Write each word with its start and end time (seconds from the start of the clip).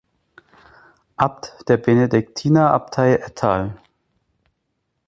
Abt 1.15 1.69
der 1.69 1.77
Benediktinerabtei 1.77 3.17
Ettal. 3.17 3.77